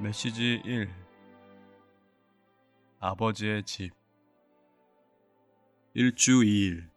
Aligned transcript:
메시지 0.00 0.62
1 0.64 0.88
아버지의 3.00 3.64
집. 3.64 3.90
일주 5.92 6.38
2일. 6.42 6.88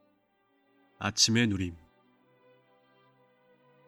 아침의 1.00 1.48
누림. 1.48 1.76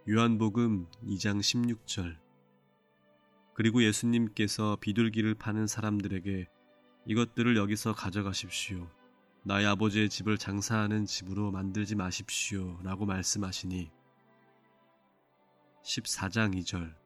요한복음 0.09 0.88
2장 1.04 1.41
16절. 1.41 2.18
그리고 3.54 3.84
예수님께서 3.84 4.77
비둘기를 4.81 5.36
파는 5.36 5.68
사람들에게 5.68 6.48
이것들을 7.05 7.55
여기서 7.55 7.93
가져가십시오. 7.93 8.89
나의 9.43 9.68
아버지의 9.68 10.09
집을 10.09 10.39
장사하는 10.39 11.05
집으로 11.05 11.52
만들지 11.52 11.93
마십시오. 11.93 12.80
라고 12.82 13.05
말씀하시니 13.05 13.91
14장 15.84 16.59
2절 16.59 17.02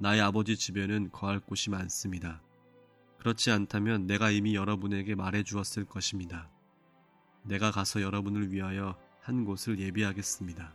나의 0.00 0.20
아버지 0.20 0.56
집에는 0.56 1.10
거할 1.10 1.40
곳이 1.40 1.70
많습니다. 1.70 2.40
그렇지 3.18 3.50
않다면 3.50 4.06
내가 4.06 4.30
이미 4.30 4.54
여러분에게 4.54 5.16
말해 5.16 5.42
주었을 5.42 5.84
것입니다. 5.84 6.48
내가 7.42 7.70
가서 7.70 8.00
여러분을 8.00 8.52
위하여 8.52 8.96
한 9.20 9.44
곳을 9.44 9.80
예비하겠습니다. 9.80 10.72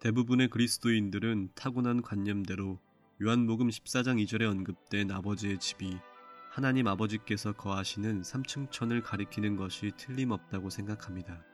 대부분의 0.00 0.48
그리스도인들은 0.48 1.50
타고난 1.54 2.02
관념대로 2.02 2.80
요한복음 3.22 3.68
14장 3.68 4.22
2절에 4.24 4.50
언급된 4.50 5.10
아버지의 5.10 5.58
집이 5.58 5.98
하나님 6.50 6.88
아버지께서 6.88 7.52
거하시는 7.52 8.24
삼층천을 8.24 9.02
가리키는 9.02 9.56
것이 9.56 9.92
틀림없다고 9.96 10.68
생각합니다. 10.68 11.44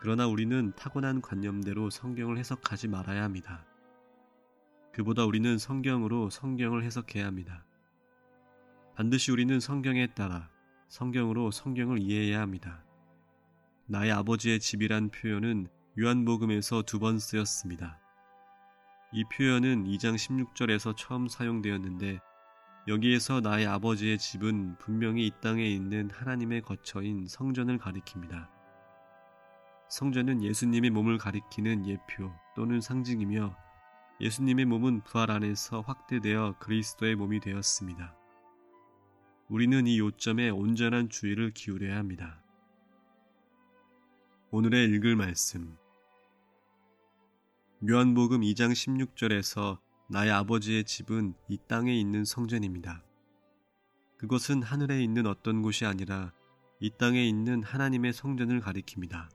그러나 0.00 0.28
우리는 0.28 0.72
타고난 0.76 1.20
관념대로 1.22 1.90
성경을 1.90 2.38
해석하지 2.38 2.88
말아야 2.88 3.24
합니다. 3.24 3.64
그보다 4.94 5.24
우리는 5.24 5.58
성경으로 5.58 6.30
성경을 6.30 6.84
해석해야 6.84 7.26
합니다. 7.26 7.64
반드시 8.94 9.32
우리는 9.32 9.58
성경에 9.58 10.06
따라 10.14 10.48
성경으로 10.86 11.50
성경을 11.50 11.98
이해해야 11.98 12.40
합니다. 12.40 12.84
나의 13.86 14.12
아버지의 14.12 14.60
집이란 14.60 15.10
표현은 15.10 15.66
요한복음에서 15.98 16.82
두 16.82 17.00
번 17.00 17.18
쓰였습니다. 17.18 17.98
이 19.12 19.24
표현은 19.24 19.84
2장 19.84 20.14
16절에서 20.14 20.96
처음 20.96 21.26
사용되었는데 21.26 22.20
여기에서 22.86 23.40
나의 23.40 23.66
아버지의 23.66 24.18
집은 24.18 24.76
분명히 24.78 25.26
이 25.26 25.32
땅에 25.40 25.64
있는 25.66 26.08
하나님의 26.12 26.62
거처인 26.62 27.26
성전을 27.26 27.78
가리킵니다. 27.78 28.48
성전은 29.88 30.42
예수님의 30.42 30.90
몸을 30.90 31.18
가리키는 31.18 31.86
예표 31.86 32.32
또는 32.54 32.80
상징이며 32.80 33.63
예수님의 34.20 34.66
몸은 34.66 35.02
부활 35.02 35.32
안에서 35.32 35.80
확대되어 35.80 36.56
그리스도의 36.60 37.16
몸이 37.16 37.40
되었습니다. 37.40 38.16
우리는 39.48 39.86
이 39.88 39.98
요점에 39.98 40.50
온전한 40.50 41.08
주의를 41.08 41.50
기울여야 41.50 41.96
합니다. 41.96 42.40
오늘의 44.52 44.88
읽을 44.90 45.16
말씀. 45.16 45.76
묘한복음 47.80 48.42
2장 48.42 48.70
16절에서 48.70 49.80
나의 50.08 50.30
아버지의 50.30 50.84
집은 50.84 51.34
이 51.48 51.58
땅에 51.66 51.92
있는 51.92 52.24
성전입니다. 52.24 53.02
그것은 54.16 54.62
하늘에 54.62 55.02
있는 55.02 55.26
어떤 55.26 55.60
곳이 55.60 55.86
아니라 55.86 56.32
이 56.78 56.88
땅에 56.96 57.26
있는 57.26 57.64
하나님의 57.64 58.12
성전을 58.12 58.60
가리킵니다. 58.60 59.28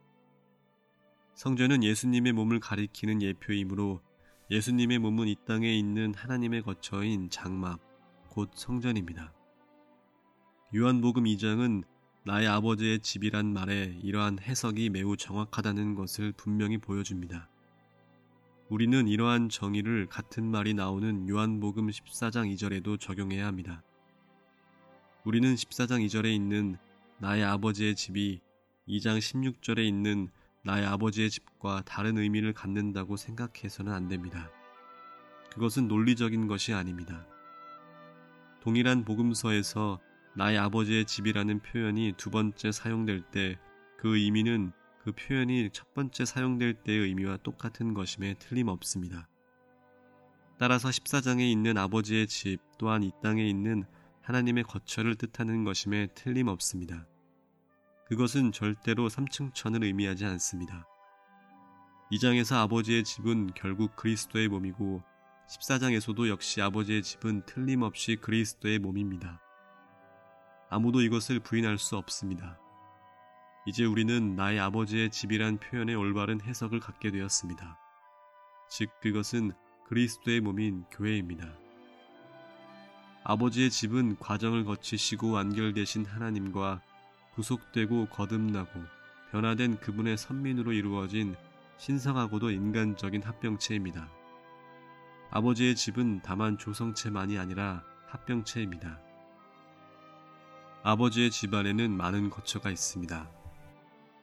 성전은 1.36 1.84
예수님의 1.84 2.32
몸을 2.32 2.62
가리키는 2.62 3.22
예표이므로 3.22 4.02
예수님의 4.52 4.97
몸은 4.97 5.28
이 5.28 5.36
땅에 5.45 5.78
있는 5.78 6.16
하나님의 6.16 6.64
거처인 6.64 7.30
장막, 7.30 7.80
곧 8.30 8.49
성전입니다. 8.55 9.32
요한복음 10.76 11.26
2장은 11.26 11.83
나의 12.26 12.48
아버지의 12.48 12.99
집이란 12.99 13.54
말에 13.54 13.99
이러한 14.02 14.39
해석이 14.39 14.89
매우 14.89 15.15
정확하다는 15.15 15.93
것을 15.93 16.32
분명히 16.32 16.80
보여줍니다. 16.80 17.48
우리는 18.70 19.08
이러한 19.08 19.49
정의를 19.49 20.08
같은 20.08 20.45
말이 20.45 20.73
나오는 20.73 21.30
요한복음 21.30 21.88
14장 21.88 22.52
2절에도 22.52 22.99
적용해야 22.99 23.45
합니다. 23.45 23.83
우리는 25.26 25.54
14장 25.54 26.04
2절에 26.08 26.33
있는 26.33 26.77
나의 27.20 27.43
아버지의 27.43 27.95
집이 27.95 28.42
2장 28.88 29.20
16절에 29.20 29.86
있는 29.86 30.32
나의 30.64 30.86
아버지의 30.86 31.30
집과 31.30 31.83
다른 31.86 32.17
의미를 32.17 32.53
갖는다고 32.53 33.17
생각해서는 33.17 33.93
안 33.93 34.08
됩니다. 34.08 34.49
그것은 35.53 35.87
논리적인 35.87 36.47
것이 36.47 36.73
아닙니다. 36.73 37.25
동일한 38.61 39.05
복음서에서 39.05 39.99
나의 40.36 40.58
아버지의 40.58 41.05
집이라는 41.05 41.61
표현이 41.61 42.14
두 42.17 42.30
번째 42.30 42.71
사용될 42.71 43.21
때 43.31 43.58
그 43.99 44.17
의미는 44.17 44.71
그 45.03 45.11
표현이 45.11 45.71
첫 45.73 45.93
번째 45.93 46.23
사용될 46.23 46.73
때의 46.83 46.99
의미와 46.99 47.37
똑같은 47.43 47.93
것임에 47.93 48.36
틀림없습니다. 48.36 49.27
따라서 50.58 50.87
14장에 50.87 51.41
있는 51.41 51.77
아버지의 51.77 52.27
집 52.27 52.59
또한 52.77 53.03
이 53.03 53.11
땅에 53.21 53.45
있는 53.45 53.83
하나님의 54.21 54.64
거처를 54.64 55.15
뜻하는 55.15 55.65
것임에 55.65 56.08
틀림없습니다. 56.15 57.05
그것은 58.09 58.52
절대로 58.52 59.08
3층천을 59.08 59.83
의미하지 59.83 60.25
않습니다. 60.25 60.87
이 62.09 62.17
장에서 62.17 62.58
아버지의 62.58 63.03
집은 63.03 63.52
결국 63.53 63.95
그리스도의 63.95 64.47
몸이고 64.47 65.03
14장에서도 65.47 66.27
역시 66.27 66.59
아버지의 66.59 67.03
집은 67.03 67.45
틀림없이 67.45 68.15
그리스도의 68.15 68.80
몸입니다. 68.80 69.39
아무도 70.71 71.02
이것을 71.02 71.39
부인할 71.39 71.77
수 71.77 71.97
없습니다. 71.97 72.59
이제 73.67 73.86
우리는 73.86 74.36
나의 74.36 74.59
아버지의 74.59 75.11
집이란 75.11 75.59
표현의 75.59 75.95
올바른 75.95 76.41
해석을 76.41 76.80
갖게 76.80 77.11
되었습니다. 77.11 77.77
즉, 78.70 78.89
그것은 79.02 79.52
그리스도의 79.87 80.41
몸인 80.41 80.86
교회입니다. 80.91 81.47
아버지의 83.23 83.70
집은 83.70 84.17
과정을 84.17 84.64
거치시고 84.65 85.31
완결되신 85.31 86.05
하나님과 86.05 86.81
구속되고 87.36 88.08
거듭나고 88.08 88.70
변화된 89.32 89.80
그분의 89.80 90.17
선민으로 90.17 90.73
이루어진 90.73 91.36
신성하고도 91.78 92.52
인간적인 92.52 93.23
합병체입니다. 93.23 94.10
아버지의 95.32 95.76
집은 95.76 96.22
다만 96.23 96.58
조성체만이 96.58 97.38
아니라 97.38 97.84
합병체입니다. 98.08 99.00
아버지의 100.84 101.30
집 101.30 101.54
안에는 101.54 101.92
많은 101.92 102.30
거처가 102.30 102.72
있습니다. 102.72 103.30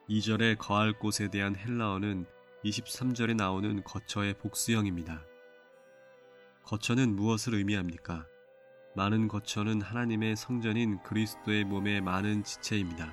2절에 0.09 0.59
거할 0.59 0.93
곳에 0.99 1.29
대한 1.29 1.55
헬라어는 1.57 2.27
23절에 2.65 3.37
나오는 3.37 3.83
거처의 3.85 4.35
복수형입니다. 4.39 5.23
거처는 6.65 7.15
무엇을 7.15 7.55
의미합니까? 7.55 8.27
많은 8.97 9.29
거처는 9.29 9.83
하나님의 9.83 10.37
성전인 10.37 10.99
그리스도의 11.03 11.65
몸의 11.65 12.01
많은 12.01 12.45
지체입니다. 12.45 13.13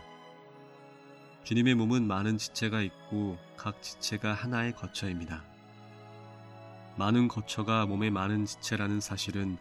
주님의 1.43 1.75
몸은 1.75 2.07
많은 2.07 2.37
지체가 2.37 2.81
있고 2.81 3.37
각 3.57 3.83
지체가 3.83 4.33
하나의 4.33 4.71
거처입니다. 4.77 5.43
많은 6.97 7.27
거처가 7.27 7.85
몸의 7.85 8.11
많은 8.11 8.45
지체라는 8.45 9.01
사실은 9.01 9.57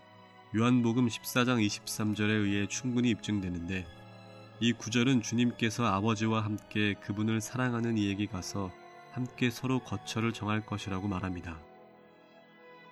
요한복음 0.54 1.08
14장 1.08 1.66
23절에 1.66 2.30
의해 2.30 2.68
충분히 2.68 3.10
입증되는데 3.10 3.84
이 4.60 4.72
구절은 4.72 5.22
주님께서 5.22 5.86
아버지와 5.86 6.44
함께 6.44 6.94
그분을 7.02 7.40
사랑하는 7.40 7.98
이에게 7.98 8.26
가서 8.26 8.70
함께 9.10 9.50
서로 9.50 9.80
거처를 9.80 10.32
정할 10.32 10.64
것이라고 10.64 11.08
말합니다. 11.08 11.58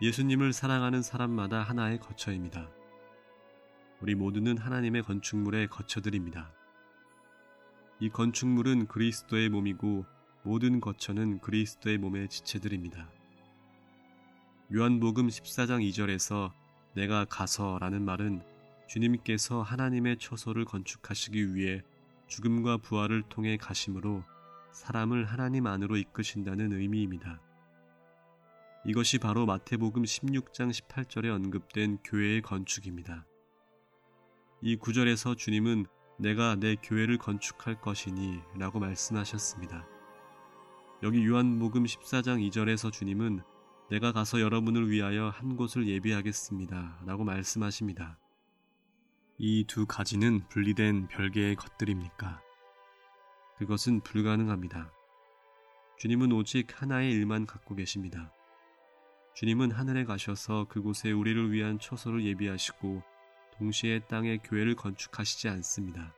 예수님을 0.03 0.53
사랑하는 0.53 1.03
사람마다 1.03 1.62
하나의 1.62 2.00
거처입니다. 2.00 2.80
우리 4.00 4.14
모두는 4.14 4.56
하나님의 4.56 5.02
건축물의 5.02 5.69
거처들입니다. 5.69 6.50
이 8.00 8.08
건축물은 8.08 8.87
그리스도의 8.87 9.50
몸이고 9.50 10.06
모든 10.43 10.81
거처는 10.81 11.41
그리스도의 11.41 11.99
몸의 11.99 12.29
지체들입니다. 12.29 13.11
요한복음 14.75 15.29
14장 15.29 15.87
2절에서 15.91 16.50
내가 16.94 17.26
가서라는 17.26 18.02
말은 18.02 18.43
주님께서 18.88 19.61
하나님의 19.61 20.17
처소를 20.19 20.64
건축하시기 20.64 21.55
위해 21.55 21.82
죽음과 22.26 22.79
부활을 22.79 23.23
통해 23.29 23.58
가심으로 23.58 24.25
사람을 24.73 25.26
하나님 25.26 25.67
안으로 25.67 25.99
이끄신다는 25.99 26.73
의미입니다. 26.73 27.38
이것이 28.87 29.19
바로 29.19 29.44
마태복음 29.44 30.05
16장 30.05 30.70
18절에 30.70 31.35
언급된 31.35 31.99
교회의 32.02 32.41
건축입니다. 32.41 33.26
이 34.62 34.77
구절에서 34.77 35.37
주님은 35.37 35.87
내가 36.19 36.55
내 36.55 36.77
교회를 36.77 37.17
건축할 37.17 37.81
것이니 37.81 38.41
라고 38.59 38.79
말씀하셨습니다. 38.79 39.87
여기 41.03 41.25
요한복음 41.27 41.85
14장 41.85 42.47
2절에서 42.51 42.93
주님은 42.93 43.41
내가 43.91 44.12
가서 44.12 44.41
여러분을 44.41 44.91
위하여 44.91 45.31
한 45.31 45.57
곳을 45.57 45.89
예비하겠습니다. 45.89 47.01
라고 47.07 47.25
말씀하십니다. 47.25 48.19
이 49.39 49.65
두 49.67 49.87
가지는 49.87 50.47
분리된 50.49 51.09
별개의 51.09 51.57
것들입니까? 51.57 52.43
그것은 53.57 54.03
불가능합니다. 54.03 54.93
주님은 55.99 56.33
오직 56.33 56.81
하나의 56.81 57.12
일만 57.12 57.47
갖고 57.47 57.75
계십니다. 57.75 58.31
주님은 59.35 59.71
하늘에 59.71 60.05
가셔서 60.05 60.67
그곳에 60.69 61.12
우리를 61.12 61.51
위한 61.53 61.79
처소를 61.79 62.25
예비하시고 62.27 63.03
동시에 63.61 64.01
땅에 64.09 64.39
교회를 64.39 64.75
건축하시지 64.75 65.49
않습니다. 65.51 66.15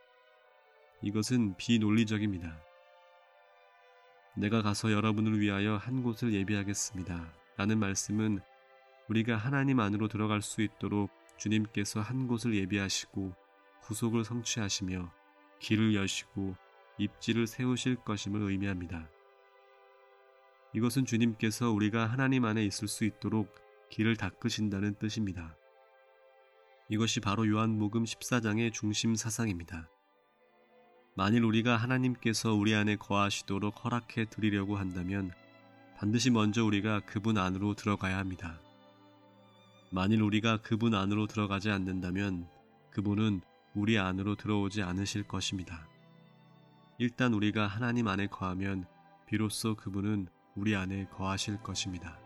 이것은 1.01 1.55
비논리적입니다. 1.57 2.57
내가 4.37 4.61
가서 4.61 4.93
여러분을 4.93 5.41
위하여 5.41 5.75
한 5.75 6.03
곳을 6.03 6.33
예비하겠습니다. 6.33 7.33
라는 7.57 7.79
말씀은 7.79 8.39
우리가 9.09 9.35
하나님 9.35 9.81
안으로 9.81 10.07
들어갈 10.07 10.41
수 10.41 10.61
있도록 10.61 11.11
주님께서 11.37 11.99
한 11.99 12.27
곳을 12.27 12.55
예비하시고 12.55 13.35
구속을 13.81 14.23
성취하시며 14.23 15.11
길을 15.59 15.95
여시고 15.95 16.55
입지를 16.97 17.45
세우실 17.45 17.97
것임을 17.97 18.41
의미합니다. 18.41 19.09
이것은 20.73 21.05
주님께서 21.05 21.71
우리가 21.71 22.05
하나님 22.05 22.45
안에 22.45 22.63
있을 22.63 22.87
수 22.87 23.03
있도록 23.03 23.53
길을 23.89 24.15
닦으신다는 24.15 24.95
뜻입니다. 24.95 25.57
이것이 26.89 27.21
바로 27.21 27.47
요한복음 27.47 28.03
14장의 28.03 28.73
중심 28.73 29.15
사상입니다. 29.15 29.89
만일 31.15 31.43
우리가 31.43 31.77
하나님께서 31.77 32.53
우리 32.53 32.75
안에 32.75 32.97
거하시도록 32.97 33.85
허락해 33.85 34.25
드리려고 34.29 34.75
한다면 34.75 35.31
반드시 35.97 36.29
먼저 36.29 36.65
우리가 36.65 37.01
그분 37.01 37.37
안으로 37.37 37.75
들어가야 37.75 38.17
합니다. 38.17 38.59
만일 39.91 40.21
우리가 40.21 40.57
그분 40.57 40.95
안으로 40.95 41.27
들어가지 41.27 41.69
않는다면 41.69 42.47
그분은 42.89 43.41
우리 43.75 43.97
안으로 43.97 44.35
들어오지 44.35 44.81
않으실 44.81 45.23
것입니다. 45.23 45.87
일단 46.97 47.33
우리가 47.33 47.67
하나님 47.67 48.07
안에 48.07 48.27
거하면 48.27 48.85
비로소 49.27 49.75
그분은 49.75 50.27
우리 50.55 50.75
안에 50.75 51.07
거하실 51.09 51.63
것입니다. 51.63 52.22